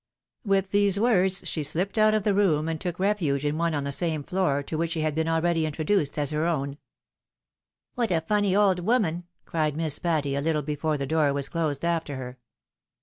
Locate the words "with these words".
0.43-1.47